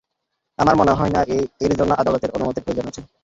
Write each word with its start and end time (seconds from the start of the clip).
আমার 0.59 0.75
মনে 0.77 0.93
হয় 0.93 1.11
না 1.11 1.21
এর 1.65 1.71
জন্য 1.79 1.91
আদালতের 1.93 2.33
অনুমতির 2.35 2.63
প্রয়োজন 2.65 2.85
আছে। 2.89 3.01